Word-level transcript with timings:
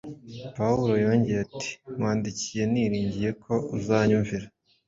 Pawulo 0.55 0.93
yongeyeho 1.05 1.45
ati, 1.49 1.69
“Nkwandikiye 1.93 2.63
niringiye 2.71 3.29
ko 3.43 3.53
uzanyumvira 3.75 4.45